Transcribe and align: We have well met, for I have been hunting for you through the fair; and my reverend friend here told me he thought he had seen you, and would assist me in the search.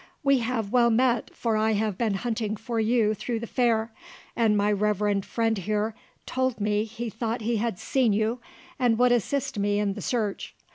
We 0.23 0.39
have 0.39 0.71
well 0.71 0.89
met, 0.89 1.29
for 1.35 1.55
I 1.55 1.73
have 1.73 1.95
been 1.95 2.15
hunting 2.15 2.55
for 2.55 2.79
you 2.79 3.13
through 3.13 3.39
the 3.39 3.45
fair; 3.45 3.93
and 4.35 4.57
my 4.57 4.71
reverend 4.71 5.27
friend 5.27 5.55
here 5.55 5.93
told 6.25 6.59
me 6.59 6.85
he 6.85 7.07
thought 7.11 7.41
he 7.41 7.57
had 7.57 7.77
seen 7.77 8.11
you, 8.11 8.39
and 8.79 8.97
would 8.97 9.11
assist 9.11 9.59
me 9.59 9.77
in 9.77 9.93
the 9.93 10.01
search. 10.01 10.55